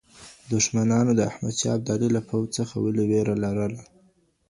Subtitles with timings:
[0.51, 3.83] دښمنانو د احمد شاه ابدالي له پوځ څخه ولي وېره لرله؟